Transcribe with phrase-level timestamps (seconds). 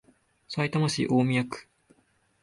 [0.49, 1.67] さいたま市大宮区